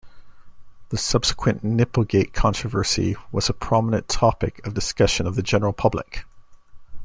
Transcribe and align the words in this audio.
The 0.89 0.97
subsequent 0.97 1.63
"Nipplegate" 1.63 2.33
controversy 2.33 3.15
was 3.31 3.49
a 3.49 3.53
prominent 3.53 4.09
topic 4.09 4.65
of 4.65 4.73
discussion 4.73 5.27
of 5.27 5.35
the 5.35 5.43
general 5.43 5.73
public. 5.73 6.25